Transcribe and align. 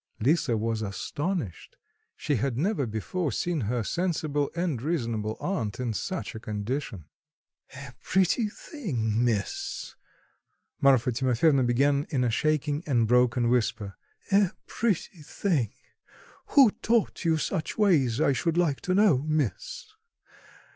Lisa 0.19 0.57
was 0.57 0.81
astonished; 0.81 1.77
she 2.17 2.37
had 2.37 2.57
never 2.57 2.87
before 2.87 3.31
seen 3.31 3.61
her 3.61 3.83
sensible 3.83 4.49
and 4.55 4.81
reasonable 4.81 5.37
aunt 5.39 5.79
in 5.79 5.93
such 5.93 6.33
a 6.33 6.39
condition. 6.39 7.05
"A 7.75 7.93
pretty 8.01 8.49
thing, 8.49 9.23
miss," 9.23 9.93
Marfa 10.81 11.11
Timofyevna 11.11 11.61
began 11.67 12.07
in 12.09 12.23
a 12.23 12.31
shaking 12.31 12.81
and 12.87 13.07
broken 13.07 13.47
whisper, 13.47 13.95
"a 14.31 14.53
pretty 14.65 15.21
thing! 15.21 15.71
Who 16.47 16.71
taught 16.81 17.23
you 17.23 17.37
such 17.37 17.77
ways, 17.77 18.19
I 18.19 18.33
should 18.33 18.57
like 18.57 18.81
to 18.81 18.95
know, 18.95 19.19
miss?... 19.19 19.93